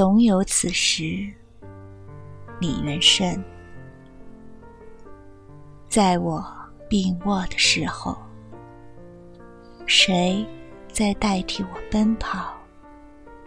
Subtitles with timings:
[0.00, 1.28] 总有此时，
[2.58, 3.44] 你人生。
[5.90, 6.42] 在我
[6.88, 8.16] 病卧的时候，
[9.84, 10.42] 谁
[10.90, 12.56] 在代替我奔跑，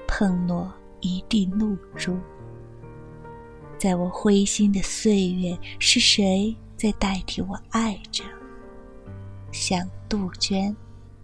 [0.08, 0.72] 碰落
[1.02, 2.20] 一地露珠？
[3.76, 8.24] 在我灰心的岁月，是谁在代替我爱着，
[9.52, 10.78] 像杜鹃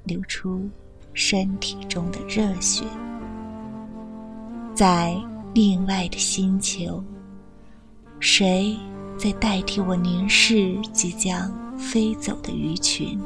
[0.05, 0.67] 流出
[1.13, 2.84] 身体中的热血？
[4.79, 5.13] 在
[5.53, 7.03] 另外的星球，
[8.21, 8.77] 谁
[9.17, 13.19] 在代替我凝视即将飞走的鱼群？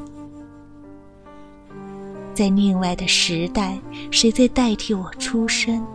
[2.34, 3.80] 在另外的时代，
[4.10, 5.86] 谁在代替我出生，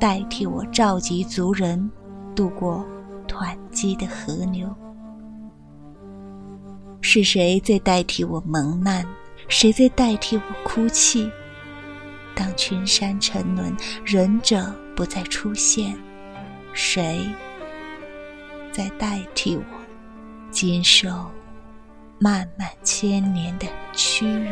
[0.00, 1.90] 代替我召集族人？
[2.34, 2.82] 渡过
[3.26, 4.74] 湍急的河流，
[7.02, 9.04] 是谁在代替我蒙难？
[9.48, 11.30] 谁在代替我哭泣？
[12.58, 15.96] 群山沉沦，忍者不再出现，
[16.74, 17.24] 谁
[18.72, 19.62] 在代替我
[20.50, 21.08] 经受
[22.18, 24.50] 漫漫千年的屈辱？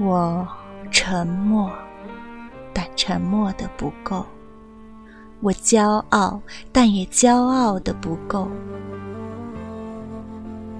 [0.00, 0.46] 我
[0.90, 1.72] 沉默。
[2.78, 4.26] 但沉默的不够，
[5.40, 8.46] 我骄傲，但也骄傲的不够。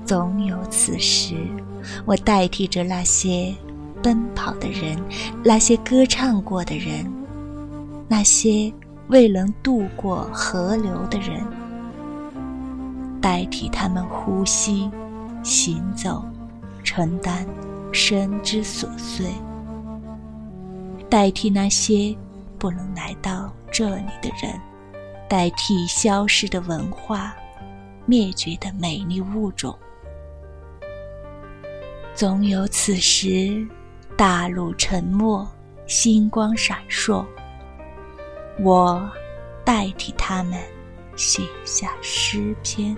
[0.06, 1.34] 总有此时，
[2.04, 3.52] 我代替着那些
[4.00, 4.96] 奔跑的人，
[5.42, 7.04] 那些歌唱过的人，
[8.06, 8.72] 那些
[9.08, 11.44] 未能渡过河流的人，
[13.20, 14.88] 代替他们呼吸、
[15.42, 16.24] 行走、
[16.84, 17.44] 承担
[17.90, 19.26] 生之琐碎。
[21.10, 22.16] 代替那些
[22.58, 24.52] 不能来到这里的人，
[25.28, 27.34] 代替消失的文化、
[28.04, 29.76] 灭绝的美丽物种，
[32.16, 33.68] 总有此时，
[34.16, 35.46] 大陆沉默，
[35.86, 37.22] 星光闪烁。
[38.58, 39.06] 我
[39.66, 40.58] 代替他们
[41.14, 42.96] 写下诗篇。